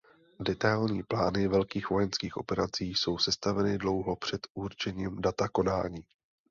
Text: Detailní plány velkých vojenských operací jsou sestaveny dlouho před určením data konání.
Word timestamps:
Detailní 0.39 1.03
plány 1.03 1.47
velkých 1.47 1.89
vojenských 1.89 2.37
operací 2.37 2.89
jsou 2.93 3.17
sestaveny 3.17 3.77
dlouho 3.77 4.15
před 4.15 4.47
určením 4.53 5.21
data 5.21 5.47
konání. 5.49 6.05